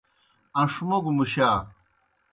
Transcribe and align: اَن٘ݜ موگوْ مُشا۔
اَن٘ݜ 0.59 0.73
موگوْ 0.87 1.11
مُشا۔ 1.17 1.49